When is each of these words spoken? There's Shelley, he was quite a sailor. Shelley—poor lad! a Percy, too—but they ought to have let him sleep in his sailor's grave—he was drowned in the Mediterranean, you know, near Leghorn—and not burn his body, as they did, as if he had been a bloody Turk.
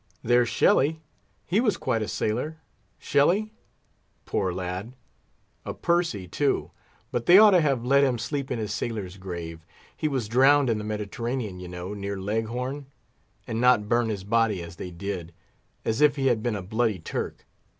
There's 0.23 0.49
Shelley, 0.49 0.99
he 1.45 1.59
was 1.59 1.77
quite 1.77 2.01
a 2.01 2.07
sailor. 2.07 2.57
Shelley—poor 2.97 4.51
lad! 4.51 4.93
a 5.63 5.75
Percy, 5.75 6.27
too—but 6.27 7.27
they 7.27 7.37
ought 7.37 7.51
to 7.51 7.61
have 7.61 7.85
let 7.85 8.03
him 8.03 8.17
sleep 8.17 8.49
in 8.49 8.57
his 8.57 8.73
sailor's 8.73 9.17
grave—he 9.17 10.07
was 10.07 10.27
drowned 10.27 10.71
in 10.71 10.79
the 10.79 10.83
Mediterranean, 10.83 11.59
you 11.59 11.67
know, 11.67 11.93
near 11.93 12.17
Leghorn—and 12.19 13.61
not 13.61 13.87
burn 13.87 14.09
his 14.09 14.23
body, 14.23 14.63
as 14.63 14.77
they 14.77 14.89
did, 14.89 15.35
as 15.85 16.01
if 16.01 16.15
he 16.15 16.25
had 16.25 16.41
been 16.41 16.55
a 16.55 16.63
bloody 16.63 16.97
Turk. 16.97 17.45